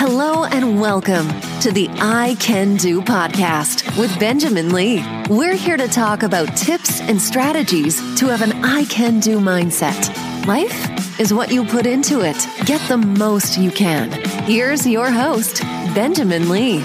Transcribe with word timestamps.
Hello 0.00 0.44
and 0.44 0.80
welcome 0.80 1.26
to 1.60 1.72
the 1.72 1.88
I 1.98 2.36
Can 2.38 2.76
Do 2.76 3.02
podcast 3.02 3.98
with 3.98 4.16
Benjamin 4.20 4.72
Lee. 4.72 5.04
We're 5.28 5.56
here 5.56 5.76
to 5.76 5.88
talk 5.88 6.22
about 6.22 6.56
tips 6.56 7.00
and 7.00 7.20
strategies 7.20 7.96
to 8.20 8.26
have 8.26 8.40
an 8.42 8.64
I 8.64 8.84
Can 8.84 9.18
Do 9.18 9.40
mindset. 9.40 10.46
Life 10.46 11.18
is 11.18 11.34
what 11.34 11.50
you 11.50 11.64
put 11.64 11.84
into 11.84 12.20
it. 12.20 12.36
Get 12.64 12.80
the 12.88 12.96
most 12.96 13.58
you 13.58 13.72
can. 13.72 14.12
Here's 14.44 14.86
your 14.86 15.10
host, 15.10 15.62
Benjamin 15.96 16.48
Lee. 16.48 16.78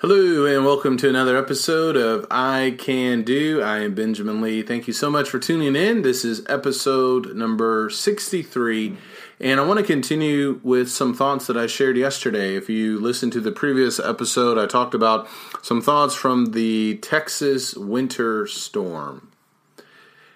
Hello, 0.00 0.44
and 0.44 0.62
welcome 0.62 0.98
to 0.98 1.08
another 1.08 1.38
episode 1.38 1.96
of 1.96 2.26
I 2.30 2.76
Can 2.78 3.22
Do. 3.22 3.62
I 3.62 3.78
am 3.78 3.94
Benjamin 3.94 4.42
Lee. 4.42 4.60
Thank 4.60 4.86
you 4.86 4.92
so 4.92 5.08
much 5.08 5.30
for 5.30 5.38
tuning 5.38 5.74
in. 5.74 6.02
This 6.02 6.22
is 6.22 6.44
episode 6.50 7.34
number 7.34 7.88
63, 7.88 8.94
and 9.40 9.58
I 9.58 9.64
want 9.64 9.80
to 9.80 9.86
continue 9.86 10.60
with 10.62 10.90
some 10.90 11.14
thoughts 11.14 11.46
that 11.46 11.56
I 11.56 11.66
shared 11.66 11.96
yesterday. 11.96 12.56
If 12.56 12.68
you 12.68 13.00
listened 13.00 13.32
to 13.32 13.40
the 13.40 13.52
previous 13.52 13.98
episode, 13.98 14.58
I 14.58 14.66
talked 14.66 14.92
about 14.92 15.28
some 15.62 15.80
thoughts 15.80 16.14
from 16.14 16.52
the 16.52 16.98
Texas 16.98 17.74
winter 17.74 18.46
storm. 18.46 19.32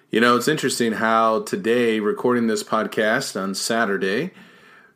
You 0.09 0.21
know, 0.21 0.37
it's 0.37 0.47
interesting 0.47 0.93
how 0.93 1.41
today, 1.43 1.99
recording 1.99 2.47
this 2.47 2.63
podcast 2.63 3.39
on 3.39 3.53
Saturday, 3.53 4.31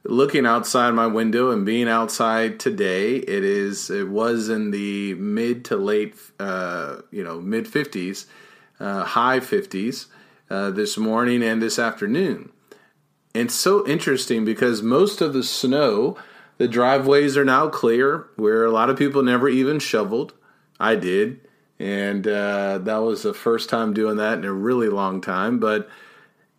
looking 0.08 0.46
outside 0.46 0.92
my 0.92 1.08
window 1.08 1.52
and 1.52 1.66
being 1.66 1.88
outside 1.88 2.60
today 2.60 3.16
it 3.16 3.44
is 3.44 3.90
it 3.90 4.08
was 4.08 4.50
in 4.50 4.72
the 4.72 5.14
mid 5.16 5.66
to 5.66 5.76
late 5.76 6.16
uh, 6.40 6.98
you 7.12 7.24
know 7.24 7.42
mid 7.42 7.66
50s 7.66 8.26
uh, 8.80 9.04
high 9.04 9.40
50s 9.40 10.08
uh, 10.50 10.72
this 10.72 10.98
morning 10.98 11.44
and 11.44 11.62
this 11.62 11.80
afternoon. 11.80 12.52
And 13.34 13.52
so 13.52 13.86
interesting 13.88 14.46
because 14.46 14.82
most 14.82 15.22
of 15.22 15.34
the 15.34 15.44
snow 15.44 16.18
the 16.58 16.68
driveways 16.70 17.36
are 17.36 17.44
now 17.44 17.68
clear 17.68 18.28
where 18.38 18.64
a 18.64 18.72
lot 18.72 18.90
of 18.90 18.98
people 18.98 19.22
never 19.22 19.50
even 19.50 19.80
shoveled. 19.80 20.34
I 20.80 20.96
did. 20.96 21.42
And 21.78 22.26
uh, 22.26 22.78
that 22.78 22.98
was 22.98 23.24
the 23.24 23.34
first 23.34 23.70
time 23.70 23.94
doing 23.94 24.16
that 24.18 24.38
in 24.38 24.46
a 24.46 24.54
really 24.54 24.88
long 24.88 25.20
time. 25.20 25.60
But 25.60 25.90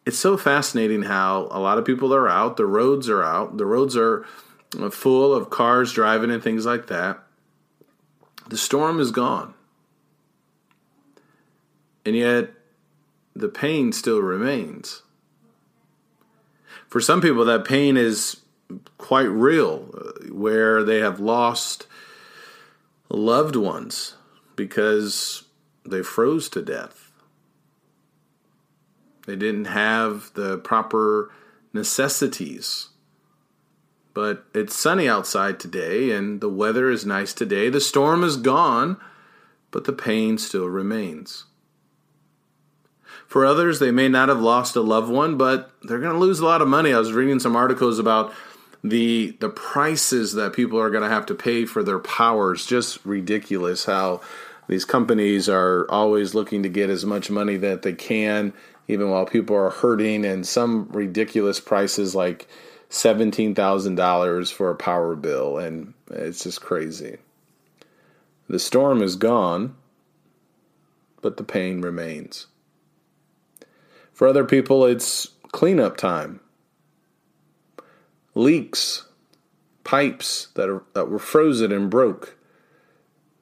it's 0.06 0.18
so 0.18 0.36
fascinating 0.36 1.02
how 1.02 1.48
a 1.50 1.58
lot 1.58 1.78
of 1.78 1.84
people 1.84 2.14
are 2.14 2.28
out. 2.28 2.56
The 2.56 2.64
roads 2.64 3.08
are 3.08 3.24
out. 3.24 3.58
The 3.58 3.66
roads 3.66 3.96
are 3.96 4.24
full 4.90 5.34
of 5.34 5.50
cars 5.50 5.92
driving 5.92 6.30
and 6.30 6.42
things 6.42 6.64
like 6.64 6.86
that. 6.86 7.18
The 8.48 8.56
storm 8.56 9.00
is 9.00 9.10
gone. 9.10 9.52
And 12.04 12.14
yet, 12.14 12.50
the 13.34 13.48
pain 13.48 13.92
still 13.92 14.22
remains. 14.22 15.02
For 16.88 17.00
some 17.00 17.20
people, 17.20 17.44
that 17.44 17.64
pain 17.64 17.96
is 17.96 18.42
quite 18.98 19.28
real, 19.28 19.90
uh, 19.92 20.32
where 20.32 20.84
they 20.84 20.98
have 21.00 21.18
lost 21.18 21.88
loved 23.08 23.56
ones 23.56 24.14
because 24.54 25.42
they 25.84 26.02
froze 26.02 26.48
to 26.50 26.62
death 26.62 27.05
they 29.26 29.36
didn't 29.36 29.66
have 29.66 30.30
the 30.34 30.58
proper 30.58 31.30
necessities. 31.72 32.88
But 34.14 34.46
it's 34.54 34.74
sunny 34.74 35.08
outside 35.08 35.60
today, 35.60 36.10
and 36.10 36.40
the 36.40 36.48
weather 36.48 36.88
is 36.90 37.04
nice 37.04 37.34
today. 37.34 37.68
The 37.68 37.80
storm 37.82 38.24
is 38.24 38.38
gone, 38.38 38.96
but 39.70 39.84
the 39.84 39.92
pain 39.92 40.38
still 40.38 40.68
remains. 40.68 41.44
For 43.26 43.44
others, 43.44 43.78
they 43.78 43.90
may 43.90 44.08
not 44.08 44.28
have 44.28 44.40
lost 44.40 44.76
a 44.76 44.80
loved 44.80 45.10
one, 45.10 45.36
but 45.36 45.70
they're 45.82 45.98
going 45.98 46.14
to 46.14 46.18
lose 46.18 46.38
a 46.38 46.46
lot 46.46 46.62
of 46.62 46.68
money. 46.68 46.94
I 46.94 46.98
was 46.98 47.12
reading 47.12 47.40
some 47.40 47.56
articles 47.56 47.98
about 47.98 48.32
the 48.82 49.36
the 49.40 49.48
prices 49.48 50.34
that 50.34 50.52
people 50.52 50.78
are 50.78 50.90
going 50.90 51.02
to 51.02 51.08
have 51.08 51.26
to 51.26 51.34
pay 51.34 51.66
for 51.66 51.82
their 51.82 51.98
powers. 51.98 52.64
Just 52.64 53.04
ridiculous 53.04 53.84
how 53.84 54.20
these 54.68 54.84
companies 54.84 55.48
are 55.48 55.86
always 55.90 56.34
looking 56.34 56.62
to 56.62 56.68
get 56.68 56.88
as 56.88 57.04
much 57.04 57.30
money 57.30 57.56
that 57.56 57.82
they 57.82 57.92
can 57.92 58.52
even 58.88 59.10
while 59.10 59.26
people 59.26 59.56
are 59.56 59.70
hurting 59.70 60.24
and 60.24 60.46
some 60.46 60.88
ridiculous 60.90 61.60
prices 61.60 62.14
like 62.14 62.48
$17,000 62.90 64.52
for 64.52 64.70
a 64.70 64.76
power 64.76 65.16
bill 65.16 65.58
and 65.58 65.94
it's 66.10 66.44
just 66.44 66.60
crazy. 66.60 67.18
The 68.48 68.58
storm 68.58 69.02
is 69.02 69.16
gone, 69.16 69.74
but 71.20 71.36
the 71.36 71.44
pain 71.44 71.80
remains. 71.80 72.46
For 74.12 74.28
other 74.28 74.44
people 74.44 74.84
it's 74.84 75.28
cleanup 75.52 75.96
time. 75.96 76.40
Leaks, 78.34 79.06
pipes 79.82 80.48
that 80.54 80.68
are, 80.68 80.82
that 80.92 81.08
were 81.08 81.18
frozen 81.18 81.72
and 81.72 81.90
broke. 81.90 82.36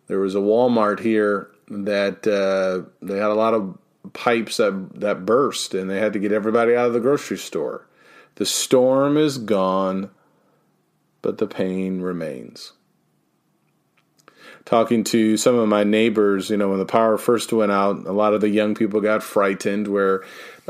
There 0.06 0.21
was 0.21 0.34
a 0.34 0.38
Walmart 0.38 1.00
here 1.00 1.50
that 1.69 2.26
uh, 2.26 2.88
they 3.03 3.19
had 3.19 3.31
a 3.31 3.34
lot 3.34 3.55
of 3.55 3.78
pipes 4.13 4.59
that 4.59 5.01
that 5.01 5.25
burst 5.25 5.75
and 5.75 5.89
they 5.89 5.99
had 5.99 6.13
to 6.13 6.19
get 6.19 6.33
everybody 6.33 6.77
out 6.77 6.87
of 6.87 6.93
the 6.93 7.01
grocery 7.01 7.39
store. 7.39 7.87
The 8.37 8.47
storm 8.47 9.17
is 9.17 9.39
gone, 9.39 10.11
but 11.23 11.39
the 11.39 11.47
pain 11.47 12.01
remains. 12.01 12.73
Talking 14.65 15.05
to 15.05 15.37
some 15.37 15.57
of 15.57 15.69
my 15.69 15.85
neighbors, 15.85 16.51
you 16.51 16.57
know, 16.57 16.71
when 16.71 16.79
the 16.79 16.87
power 16.87 17.19
first 17.19 17.53
went 17.53 17.71
out, 17.71 18.07
a 18.07 18.13
lot 18.13 18.33
of 18.33 18.41
the 18.41 18.49
young 18.49 18.75
people 18.75 19.01
got 19.01 19.23
frightened 19.23 19.89
where 19.89 20.25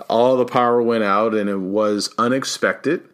all 0.09 0.37
the 0.37 0.45
power 0.45 0.83
went 0.83 1.05
out 1.05 1.33
and 1.35 1.49
it 1.49 1.61
was 1.61 2.13
unexpected. 2.19 3.09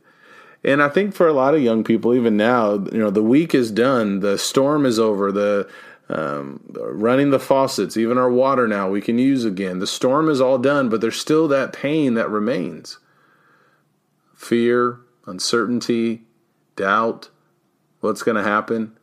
And 0.64 0.82
I 0.82 0.88
think 0.88 1.14
for 1.14 1.28
a 1.28 1.32
lot 1.32 1.54
of 1.54 1.62
young 1.62 1.84
people, 1.84 2.14
even 2.14 2.36
now, 2.36 2.74
you 2.74 2.98
know, 2.98 3.10
the 3.10 3.22
week 3.22 3.54
is 3.54 3.70
done, 3.70 4.20
the 4.20 4.38
storm 4.38 4.84
is 4.84 4.98
over, 4.98 5.32
the 5.32 5.68
um, 6.10 6.60
running 6.74 7.30
the 7.30 7.38
faucets, 7.38 7.96
even 7.96 8.18
our 8.18 8.30
water 8.30 8.66
now 8.66 8.90
we 8.90 9.00
can 9.00 9.18
use 9.18 9.44
again. 9.44 9.78
The 9.78 9.86
storm 9.86 10.28
is 10.28 10.40
all 10.40 10.58
done, 10.58 10.88
but 10.88 11.00
there's 11.00 11.20
still 11.20 11.46
that 11.48 11.72
pain 11.72 12.14
that 12.14 12.28
remains 12.28 12.98
fear, 14.34 15.00
uncertainty, 15.26 16.22
doubt. 16.74 17.30
What's 18.00 18.22
going 18.22 18.36
to 18.36 18.42
happen? 18.42 18.96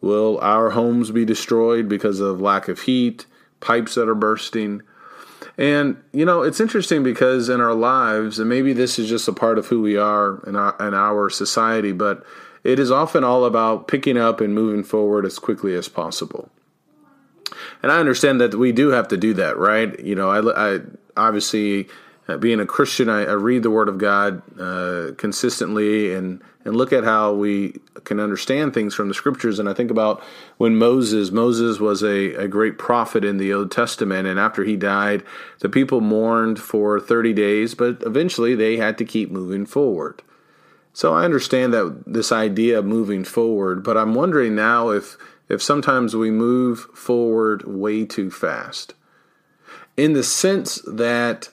Will 0.00 0.38
our 0.40 0.70
homes 0.70 1.10
be 1.10 1.24
destroyed 1.24 1.88
because 1.88 2.20
of 2.20 2.40
lack 2.40 2.68
of 2.68 2.80
heat, 2.80 3.26
pipes 3.60 3.94
that 3.94 4.08
are 4.08 4.14
bursting? 4.14 4.82
And, 5.58 6.02
you 6.12 6.24
know, 6.24 6.42
it's 6.42 6.60
interesting 6.60 7.02
because 7.02 7.48
in 7.48 7.60
our 7.60 7.74
lives, 7.74 8.38
and 8.38 8.48
maybe 8.48 8.72
this 8.72 8.98
is 8.98 9.08
just 9.08 9.26
a 9.26 9.32
part 9.32 9.58
of 9.58 9.66
who 9.66 9.80
we 9.80 9.96
are 9.96 10.42
in 10.46 10.54
our, 10.54 10.76
in 10.86 10.92
our 10.92 11.30
society, 11.30 11.92
but 11.92 12.24
it 12.62 12.78
is 12.78 12.90
often 12.90 13.24
all 13.24 13.44
about 13.44 13.88
picking 13.88 14.18
up 14.18 14.40
and 14.40 14.54
moving 14.54 14.84
forward 14.84 15.24
as 15.24 15.38
quickly 15.38 15.74
as 15.74 15.88
possible. 15.88 16.50
And 17.82 17.90
I 17.90 17.98
understand 17.98 18.40
that 18.40 18.54
we 18.54 18.72
do 18.72 18.88
have 18.88 19.08
to 19.08 19.16
do 19.16 19.32
that, 19.34 19.56
right? 19.56 19.98
You 20.00 20.14
know, 20.14 20.30
I, 20.30 20.74
I 20.74 20.80
obviously 21.16 21.88
uh, 22.28 22.36
being 22.36 22.60
a 22.60 22.66
Christian, 22.66 23.08
I, 23.08 23.22
I, 23.22 23.32
read 23.32 23.62
the 23.62 23.70
Word 23.70 23.88
of 23.88 23.98
God 23.98 24.42
uh, 24.60 25.12
consistently 25.16 26.12
and 26.12 26.42
and 26.66 26.76
look 26.76 26.92
at 26.92 27.04
how 27.04 27.32
we 27.32 27.80
can 28.04 28.20
understand 28.20 28.74
things 28.74 28.94
from 28.94 29.08
the 29.08 29.14
Scriptures. 29.14 29.58
And 29.58 29.68
I 29.68 29.72
think 29.72 29.90
about 29.90 30.22
when 30.58 30.76
Moses, 30.76 31.30
Moses 31.30 31.80
was 31.80 32.02
a, 32.02 32.34
a 32.34 32.48
great 32.48 32.76
prophet 32.76 33.24
in 33.24 33.38
the 33.38 33.54
Old 33.54 33.70
Testament, 33.70 34.26
and 34.26 34.38
after 34.38 34.64
he 34.64 34.76
died, 34.76 35.22
the 35.60 35.68
people 35.68 36.00
mourned 36.00 36.58
for 36.58 37.00
thirty 37.00 37.32
days, 37.32 37.74
but 37.74 38.02
eventually 38.02 38.54
they 38.54 38.76
had 38.76 38.98
to 38.98 39.04
keep 39.04 39.30
moving 39.30 39.64
forward. 39.64 40.22
So 40.92 41.14
I 41.14 41.24
understand 41.24 41.72
that 41.72 42.04
this 42.06 42.32
idea 42.32 42.78
of 42.78 42.84
moving 42.84 43.22
forward, 43.24 43.82
but 43.82 43.96
I'm 43.96 44.14
wondering 44.14 44.54
now 44.54 44.90
if 44.90 45.16
if 45.48 45.62
sometimes 45.62 46.16
we 46.16 46.30
move 46.30 46.80
forward 46.94 47.62
way 47.64 48.04
too 48.04 48.30
fast. 48.30 48.94
In 49.96 50.12
the 50.14 50.24
sense 50.24 50.82
that 50.86 51.50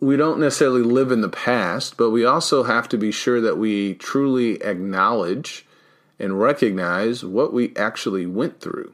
we 0.00 0.16
don't 0.16 0.40
necessarily 0.40 0.82
live 0.82 1.12
in 1.12 1.20
the 1.20 1.28
past, 1.28 1.96
but 1.96 2.10
we 2.10 2.24
also 2.24 2.64
have 2.64 2.88
to 2.88 2.98
be 2.98 3.12
sure 3.12 3.40
that 3.40 3.58
we 3.58 3.94
truly 3.94 4.62
acknowledge 4.62 5.66
and 6.18 6.40
recognize 6.40 7.24
what 7.24 7.52
we 7.52 7.74
actually 7.76 8.26
went 8.26 8.60
through. 8.60 8.92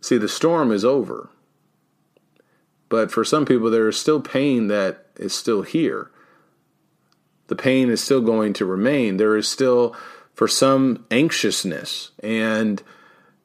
See, 0.00 0.18
the 0.18 0.28
storm 0.28 0.72
is 0.72 0.84
over. 0.84 1.30
But 2.88 3.12
for 3.12 3.24
some 3.24 3.44
people, 3.44 3.70
there 3.70 3.88
is 3.88 3.98
still 3.98 4.20
pain 4.20 4.66
that 4.68 5.06
is 5.16 5.34
still 5.34 5.62
here 5.62 6.10
the 7.50 7.56
pain 7.56 7.90
is 7.90 8.00
still 8.00 8.20
going 8.20 8.52
to 8.54 8.64
remain. 8.64 9.16
There 9.16 9.36
is 9.36 9.48
still, 9.48 9.94
for 10.32 10.46
some, 10.46 11.04
anxiousness 11.10 12.12
and 12.22 12.80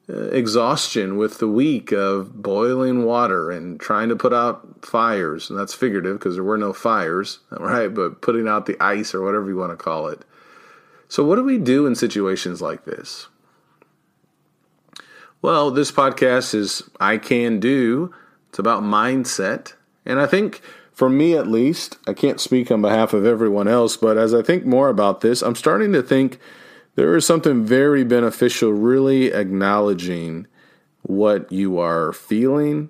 Uh, 0.08 0.28
exhaustion 0.28 1.16
with 1.16 1.38
the 1.38 1.48
week 1.48 1.90
of 1.90 2.40
boiling 2.40 3.04
water 3.04 3.50
and 3.50 3.80
trying 3.80 4.08
to 4.08 4.14
put 4.14 4.32
out 4.32 4.84
fires. 4.84 5.50
And 5.50 5.58
that's 5.58 5.74
figurative 5.74 6.20
because 6.20 6.36
there 6.36 6.44
were 6.44 6.56
no 6.56 6.72
fires, 6.72 7.40
right? 7.50 7.92
But 7.92 8.22
putting 8.22 8.46
out 8.46 8.66
the 8.66 8.80
ice 8.80 9.14
or 9.14 9.22
whatever 9.22 9.48
you 9.48 9.56
want 9.56 9.72
to 9.72 9.76
call 9.76 10.06
it. 10.06 10.22
So, 11.08 11.24
what 11.24 11.34
do 11.34 11.42
we 11.42 11.58
do 11.58 11.86
in 11.86 11.96
situations 11.96 12.62
like 12.62 12.84
this? 12.84 13.26
Well, 15.42 15.72
this 15.72 15.90
podcast 15.90 16.54
is 16.54 16.88
I 17.00 17.18
Can 17.18 17.58
Do. 17.58 18.14
It's 18.50 18.60
about 18.60 18.84
mindset 18.84 19.74
And 20.04 20.20
I 20.20 20.26
think 20.26 20.60
for 20.92 21.08
me 21.08 21.36
at 21.36 21.48
least, 21.48 21.98
I 22.06 22.12
can't 22.12 22.40
speak 22.40 22.70
on 22.70 22.80
behalf 22.80 23.12
of 23.12 23.26
everyone 23.26 23.66
else, 23.66 23.96
but 23.96 24.16
as 24.16 24.32
I 24.32 24.42
think 24.42 24.64
more 24.64 24.88
about 24.88 25.20
this, 25.20 25.42
I'm 25.42 25.56
starting 25.56 25.92
to 25.94 26.02
think 26.02 26.38
there 26.96 27.14
is 27.14 27.24
something 27.24 27.64
very 27.64 28.04
beneficial 28.04 28.72
really 28.72 29.32
acknowledging 29.32 30.46
what 31.02 31.52
you 31.52 31.78
are 31.78 32.12
feeling, 32.12 32.88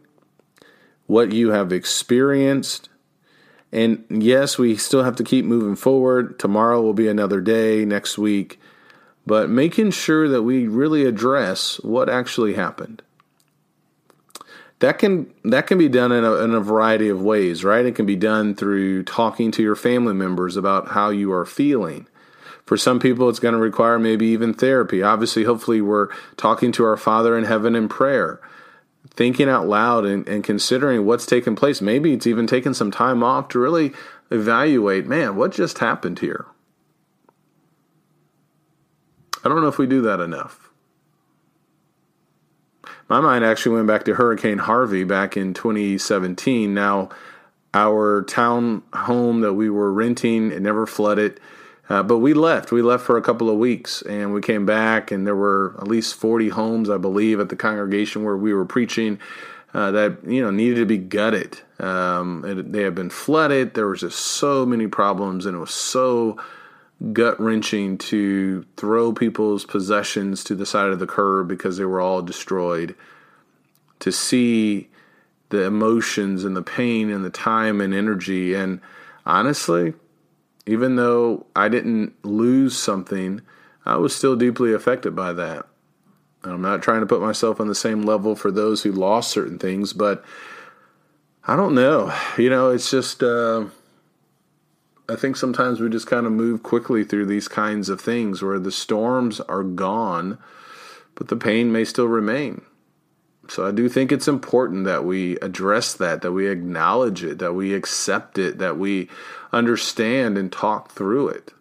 what 1.07 1.33
you 1.33 1.51
have 1.51 1.73
experienced. 1.73 2.89
And 3.73 4.05
yes, 4.09 4.59
we 4.59 4.77
still 4.77 5.03
have 5.03 5.17
to 5.17 5.25
keep 5.25 5.45
moving 5.45 5.77
forward. 5.77 6.39
Tomorrow 6.39 6.81
will 6.81 6.95
be 6.95 7.09
another 7.09 7.41
day, 7.41 7.85
next 7.85 8.17
week, 8.17 8.59
but 9.27 9.51
making 9.51 9.91
sure 9.91 10.29
that 10.29 10.43
we 10.43 10.69
really 10.69 11.05
address 11.05 11.79
what 11.83 12.09
actually 12.09 12.55
happened. 12.55 13.03
That 14.79 14.99
can 14.99 15.33
that 15.43 15.67
can 15.67 15.79
be 15.79 15.89
done 15.89 16.13
in 16.13 16.23
a, 16.23 16.35
in 16.35 16.55
a 16.55 16.61
variety 16.61 17.09
of 17.09 17.23
ways, 17.23 17.65
right? 17.65 17.87
It 17.87 17.95
can 17.95 18.05
be 18.05 18.15
done 18.15 18.55
through 18.55 19.05
talking 19.05 19.51
to 19.53 19.63
your 19.63 19.75
family 19.75 20.13
members 20.13 20.57
about 20.57 20.89
how 20.89 21.09
you 21.09 21.33
are 21.33 21.47
feeling. 21.47 22.07
For 22.67 22.77
some 22.77 22.99
people, 22.99 23.29
it's 23.29 23.39
going 23.39 23.55
to 23.55 23.61
require 23.61 23.99
maybe 23.99 24.27
even 24.27 24.53
therapy. 24.53 25.03
Obviously, 25.03 25.45
hopefully, 25.45 25.81
we're 25.81 26.09
talking 26.37 26.73
to 26.73 26.85
our 26.85 26.97
Father 26.97 27.39
in 27.39 27.45
heaven 27.45 27.75
in 27.75 27.89
prayer, 27.89 28.41
thinking 29.09 29.49
out 29.49 29.67
loud 29.67 30.05
and, 30.05 30.27
and 30.29 30.45
considering 30.45 31.07
what's 31.07 31.27
taken 31.27 31.55
place. 31.57 31.81
Maybe 31.81 32.13
it's 32.13 32.27
even 32.27 32.47
taken 32.47 32.75
some 32.75 32.91
time 32.91 33.23
off 33.23 33.49
to 33.51 33.59
really 33.59 33.93
evaluate 34.31 35.07
man, 35.07 35.37
what 35.37 35.53
just 35.53 35.79
happened 35.79 36.19
here? 36.19 36.47
I 39.45 39.49
don't 39.49 39.61
know 39.61 39.69
if 39.69 39.79
we 39.79 39.87
do 39.87 40.03
that 40.03 40.21
enough. 40.21 40.71
My 43.09 43.21
mind 43.21 43.45
actually 43.45 43.77
went 43.77 43.87
back 43.87 44.05
to 44.07 44.15
Hurricane 44.15 44.59
Harvey 44.59 45.05
back 45.05 45.37
in 45.37 45.55
2017. 45.55 46.75
Now, 46.75 47.11
our 47.73 48.23
town 48.23 48.83
home 48.93 49.43
that 49.43 49.53
we 49.53 49.71
were 49.71 49.93
renting, 49.93 50.51
it 50.51 50.61
never 50.61 50.87
flooded. 50.87 51.39
Uh, 51.89 52.03
but 52.03 52.19
we 52.19 52.35
left. 52.35 52.73
We 52.73 52.83
left 52.83 53.05
for 53.05 53.17
a 53.17 53.23
couple 53.23 53.49
of 53.49 53.59
weeks 53.59 54.03
and 54.03 54.33
we 54.33 54.41
came 54.41 54.67
back, 54.67 55.11
and 55.11 55.27
there 55.27 55.37
were 55.37 55.75
at 55.79 55.87
least 55.87 56.15
40 56.15 56.49
homes, 56.51 56.91
I 56.91 56.97
believe, 56.97 57.39
at 57.39 57.49
the 57.49 57.57
congregation 57.57 58.25
where 58.25 58.37
we 58.37 58.53
were 58.53 58.65
preaching 58.65 59.21
uh, 59.73 59.91
that, 59.93 60.19
you 60.27 60.43
know, 60.43 60.51
needed 60.51 60.77
to 60.77 60.87
be 60.87 60.99
gutted. 60.99 61.61
Um, 61.79 62.45
it, 62.45 62.73
they 62.73 62.83
had 62.83 62.95
been 62.95 63.11
flooded. 63.11 63.75
There 63.75 63.87
was 63.87 64.01
just 64.01 64.19
so 64.19 64.67
many 64.67 64.87
problems, 64.87 65.47
and 65.47 65.57
it 65.57 65.61
was 65.61 65.75
so 65.75 66.41
gut 67.13 67.39
wrenching 67.39 67.99
to 67.99 68.65
throw 68.77 69.13
people's 69.13 69.65
possessions 69.65 70.43
to 70.45 70.55
the 70.55 70.67
side 70.67 70.91
of 70.91 70.99
the 70.99 71.07
curb 71.07 71.47
because 71.47 71.77
they 71.77 71.85
were 71.85 72.01
all 72.01 72.23
destroyed. 72.23 72.95
To 74.01 74.11
see 74.11 74.89
the 75.51 75.63
emotions 75.63 76.45
and 76.45 76.57
the 76.57 76.63
pain 76.63 77.11
and 77.11 77.25
the 77.25 77.31
time 77.31 77.81
and 77.81 77.95
energy. 77.95 78.55
And 78.55 78.81
honestly, 79.25 79.95
even 80.67 80.97
though 80.97 81.47
I 81.55 81.69
didn't 81.69 82.15
lose 82.25 82.77
something, 82.77 83.41
I 83.85 83.97
was 83.97 84.15
still 84.15 84.37
deeply 84.37 84.73
affected 84.73 85.15
by 85.15 85.33
that. 85.35 85.67
I'm 86.43 86.63
not 86.63 86.83
trying 86.83 87.01
to 87.01 87.07
put 87.07 87.21
myself 87.21 87.61
on 87.61 87.69
the 87.69 87.75
same 87.75 88.03
level 88.03 88.37
for 88.37 88.51
those 88.51 88.83
who 88.83 88.93
lost 88.93 89.31
certain 89.31 89.59
things, 89.59 89.93
but 89.93 90.25
I 91.47 91.57
don't 91.57 91.75
know. 91.75 92.13
You 92.37 92.51
know, 92.51 92.71
it's 92.71 92.91
just. 92.91 93.23
Uh, 93.23 93.67
I 95.09 95.15
think 95.15 95.37
sometimes 95.37 95.81
we 95.81 95.89
just 95.89 96.09
kind 96.09 96.27
of 96.27 96.33
move 96.33 96.65
quickly 96.65 97.05
through 97.05 97.27
these 97.27 97.47
kinds 97.47 97.89
of 97.89 98.01
things 98.01 98.43
where 98.43 98.59
the 98.59 98.73
storms 98.73 99.39
are 99.41 99.63
gone, 99.63 100.39
but 101.15 101.29
the 101.29 101.37
pain 101.37 101.71
may 101.71 101.85
still 101.85 102.09
remain. 102.09 102.63
So 103.51 103.67
I 103.67 103.71
do 103.71 103.89
think 103.89 104.13
it's 104.13 104.29
important 104.29 104.85
that 104.85 105.05
we 105.05 105.37
address 105.39 105.95
that, 105.95 106.23
that 106.23 106.33
we 106.33 106.49
acknowledge 106.49 107.23
it, 107.23 107.39
that 107.39 107.55
we 107.55 107.75
accept 107.75 108.39
it, 108.39 108.59
that 108.59 108.77
we 108.79 109.09
understand 109.53 110.37
and 110.37 110.53
talk 110.53 110.91
through 110.93 111.29
it. 111.29 111.53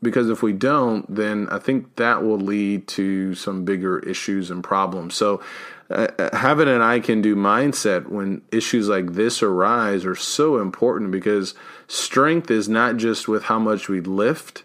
Because 0.00 0.30
if 0.30 0.42
we 0.42 0.52
don't, 0.52 1.12
then 1.12 1.48
I 1.50 1.58
think 1.58 1.96
that 1.96 2.22
will 2.22 2.38
lead 2.38 2.86
to 2.88 3.34
some 3.34 3.64
bigger 3.64 3.98
issues 3.98 4.50
and 4.50 4.62
problems. 4.62 5.16
So 5.16 5.42
uh, 5.90 6.08
uh, 6.18 6.36
having 6.36 6.68
an 6.68 6.82
I 6.82 7.00
can 7.00 7.22
do 7.22 7.34
mindset 7.34 8.08
when 8.08 8.42
issues 8.52 8.88
like 8.88 9.14
this 9.14 9.42
arise 9.42 10.04
are 10.04 10.14
so 10.14 10.58
important 10.58 11.10
because 11.10 11.54
strength 11.86 12.50
is 12.50 12.68
not 12.68 12.96
just 12.96 13.26
with 13.26 13.44
how 13.44 13.58
much 13.58 13.88
we 13.88 14.00
lift. 14.00 14.64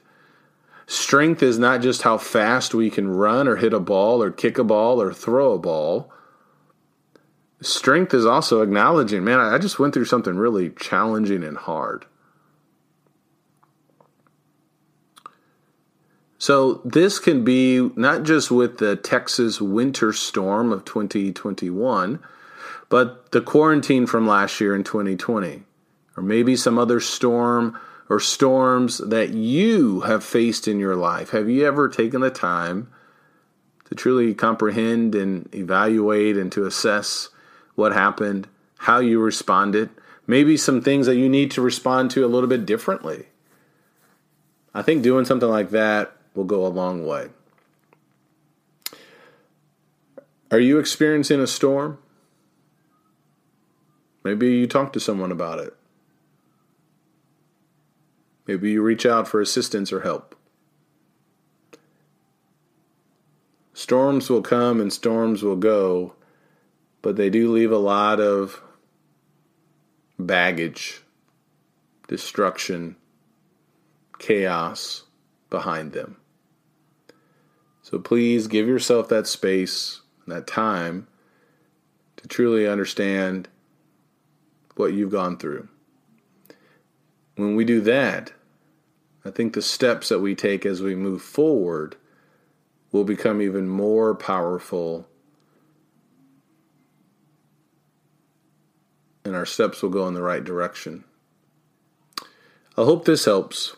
Strength 0.85 1.41
is 1.41 1.57
not 1.57 1.81
just 1.81 2.01
how 2.01 2.17
fast 2.17 2.73
we 2.73 2.89
can 2.89 3.07
run 3.09 3.47
or 3.47 3.55
hit 3.55 3.73
a 3.73 3.79
ball 3.79 4.21
or 4.21 4.31
kick 4.31 4.57
a 4.57 4.63
ball 4.63 5.01
or 5.01 5.13
throw 5.13 5.53
a 5.53 5.59
ball. 5.59 6.11
Strength 7.61 8.13
is 8.13 8.25
also 8.25 8.61
acknowledging, 8.61 9.23
man, 9.23 9.39
I 9.39 9.57
just 9.57 9.79
went 9.79 9.93
through 9.93 10.05
something 10.05 10.35
really 10.35 10.69
challenging 10.71 11.43
and 11.43 11.57
hard. 11.57 12.05
So 16.37 16.81
this 16.83 17.19
can 17.19 17.45
be 17.45 17.89
not 17.95 18.23
just 18.23 18.51
with 18.51 18.79
the 18.79 18.97
Texas 18.97 19.61
winter 19.61 20.11
storm 20.11 20.73
of 20.73 20.83
2021, 20.83 22.19
but 22.89 23.31
the 23.31 23.39
quarantine 23.39 24.05
from 24.05 24.27
last 24.27 24.59
year 24.59 24.75
in 24.75 24.83
2020, 24.83 25.63
or 26.17 26.21
maybe 26.21 26.57
some 26.57 26.77
other 26.77 26.99
storm 26.99 27.79
or 28.09 28.19
storms 28.19 28.97
that 28.99 29.29
you 29.29 30.01
have 30.01 30.23
faced 30.23 30.67
in 30.67 30.79
your 30.79 30.95
life. 30.95 31.31
Have 31.31 31.49
you 31.49 31.65
ever 31.65 31.87
taken 31.87 32.21
the 32.21 32.29
time 32.29 32.91
to 33.85 33.95
truly 33.95 34.33
comprehend 34.33 35.15
and 35.15 35.53
evaluate 35.53 36.37
and 36.37 36.51
to 36.51 36.65
assess 36.65 37.29
what 37.75 37.93
happened, 37.93 38.47
how 38.79 38.99
you 38.99 39.19
responded, 39.19 39.89
maybe 40.27 40.57
some 40.57 40.81
things 40.81 41.05
that 41.05 41.15
you 41.15 41.29
need 41.29 41.51
to 41.51 41.61
respond 41.61 42.11
to 42.11 42.25
a 42.25 42.27
little 42.27 42.49
bit 42.49 42.65
differently? 42.65 43.27
I 44.73 44.81
think 44.81 45.03
doing 45.03 45.25
something 45.25 45.49
like 45.49 45.69
that 45.69 46.15
will 46.33 46.43
go 46.43 46.65
a 46.65 46.67
long 46.67 47.05
way. 47.05 47.29
Are 50.51 50.59
you 50.59 50.77
experiencing 50.77 51.39
a 51.39 51.47
storm? 51.47 51.97
Maybe 54.23 54.53
you 54.53 54.67
talk 54.67 54.93
to 54.93 54.99
someone 54.99 55.31
about 55.31 55.59
it. 55.59 55.75
Maybe 58.47 58.71
you 58.71 58.81
reach 58.81 59.05
out 59.05 59.27
for 59.27 59.39
assistance 59.39 59.93
or 59.93 60.01
help. 60.01 60.35
Storms 63.73 64.29
will 64.29 64.41
come 64.41 64.79
and 64.79 64.91
storms 64.91 65.43
will 65.43 65.55
go, 65.55 66.15
but 67.01 67.15
they 67.15 67.29
do 67.29 67.51
leave 67.51 67.71
a 67.71 67.77
lot 67.77 68.19
of 68.19 68.61
baggage, 70.19 71.01
destruction, 72.07 72.95
chaos 74.19 75.03
behind 75.49 75.91
them. 75.91 76.17
So 77.81 77.99
please 77.99 78.47
give 78.47 78.67
yourself 78.67 79.09
that 79.09 79.27
space, 79.27 80.01
and 80.25 80.33
that 80.33 80.47
time 80.47 81.07
to 82.17 82.27
truly 82.27 82.67
understand 82.67 83.49
what 84.75 84.93
you've 84.93 85.11
gone 85.11 85.37
through. 85.37 85.67
When 87.35 87.55
we 87.55 87.65
do 87.65 87.81
that, 87.81 88.31
I 89.25 89.31
think 89.31 89.53
the 89.53 89.61
steps 89.61 90.09
that 90.09 90.19
we 90.19 90.35
take 90.35 90.65
as 90.65 90.81
we 90.81 90.95
move 90.95 91.21
forward 91.21 91.95
will 92.91 93.03
become 93.03 93.41
even 93.41 93.67
more 93.67 94.13
powerful 94.13 95.07
and 99.25 99.35
our 99.35 99.45
steps 99.45 99.81
will 99.81 99.89
go 99.89 100.07
in 100.07 100.13
the 100.13 100.21
right 100.21 100.43
direction. 100.43 101.03
I 102.77 102.83
hope 102.83 103.05
this 103.05 103.25
helps. 103.25 103.75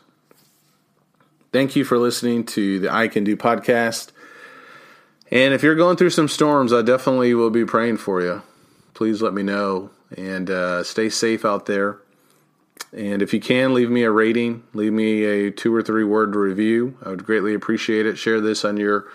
Thank 1.51 1.75
you 1.75 1.85
for 1.85 1.97
listening 1.97 2.45
to 2.47 2.79
the 2.79 2.93
I 2.93 3.07
Can 3.07 3.23
Do 3.23 3.37
podcast. 3.37 4.11
And 5.31 5.53
if 5.53 5.63
you're 5.63 5.75
going 5.75 5.97
through 5.97 6.09
some 6.11 6.27
storms, 6.27 6.73
I 6.73 6.81
definitely 6.81 7.33
will 7.33 7.49
be 7.49 7.65
praying 7.65 7.97
for 7.97 8.21
you. 8.21 8.41
Please 8.93 9.21
let 9.21 9.33
me 9.33 9.43
know 9.43 9.91
and 10.17 10.49
uh, 10.49 10.83
stay 10.83 11.09
safe 11.09 11.45
out 11.45 11.65
there. 11.65 11.99
And 12.91 13.21
if 13.21 13.33
you 13.33 13.39
can, 13.39 13.73
leave 13.73 13.89
me 13.89 14.03
a 14.03 14.11
rating, 14.11 14.63
leave 14.73 14.93
me 14.93 15.23
a 15.23 15.51
two 15.51 15.73
or 15.73 15.81
three 15.81 16.03
word 16.03 16.35
review. 16.35 16.97
I 17.03 17.09
would 17.09 17.25
greatly 17.25 17.53
appreciate 17.53 18.05
it. 18.05 18.17
Share 18.17 18.39
this 18.39 18.63
on 18.63 18.77
your 18.77 19.07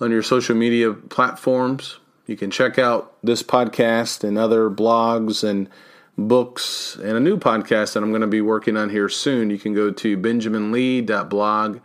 on 0.00 0.10
your 0.10 0.22
social 0.22 0.56
media 0.56 0.92
platforms. 0.92 1.98
You 2.26 2.36
can 2.36 2.50
check 2.50 2.78
out 2.78 3.16
this 3.22 3.42
podcast 3.42 4.24
and 4.24 4.38
other 4.38 4.70
blogs 4.70 5.42
and 5.48 5.68
books, 6.16 6.96
and 6.96 7.16
a 7.16 7.20
new 7.20 7.36
podcast 7.36 7.94
that 7.94 8.02
I'm 8.02 8.10
going 8.10 8.20
to 8.20 8.26
be 8.26 8.40
working 8.40 8.76
on 8.76 8.90
here 8.90 9.08
soon. 9.08 9.50
You 9.50 9.58
can 9.58 9.74
go 9.74 9.90
to 9.90 10.16
benjaminlee.blog. 10.16 11.80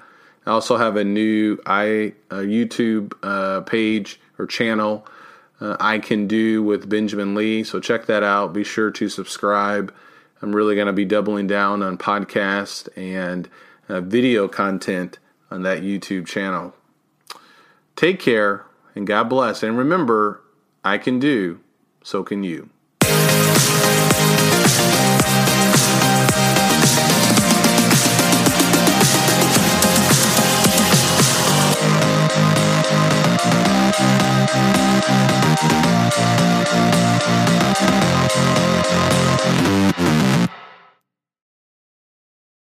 I 0.45 0.49
also 0.49 0.77
have 0.77 0.95
a 0.95 1.03
new 1.03 1.59
I 1.65 2.13
a 2.29 2.37
YouTube 2.37 3.13
uh, 3.23 3.61
page 3.61 4.19
or 4.37 4.45
channel 4.45 5.07
uh, 5.59 5.75
I 5.79 5.99
can 5.99 6.27
do 6.27 6.61
with 6.61 6.87
Benjamin 6.87 7.35
Lee. 7.35 7.63
So 7.63 7.79
check 7.79 8.05
that 8.05 8.23
out. 8.23 8.53
Be 8.53 8.63
sure 8.63 8.91
to 8.91 9.09
subscribe. 9.09 9.93
I'm 10.41 10.55
really 10.55 10.75
going 10.75 10.87
to 10.87 10.93
be 10.93 11.05
doubling 11.05 11.47
down 11.47 11.81
on 11.81 11.97
podcast 11.97 12.89
and 12.95 13.49
uh, 13.89 14.01
video 14.01 14.47
content 14.47 15.19
on 15.49 15.63
that 15.63 15.81
YouTube 15.81 16.27
channel. 16.27 16.75
Take 17.95 18.19
care 18.19 18.65
and 18.95 19.07
God 19.07 19.29
bless. 19.29 19.63
And 19.63 19.77
remember, 19.77 20.41
I 20.83 20.97
can 20.97 21.19
do, 21.19 21.59
so 22.03 22.23
can 22.23 22.43
you. 22.43 22.69